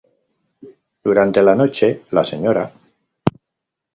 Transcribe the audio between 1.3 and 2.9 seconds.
la noche la Sra.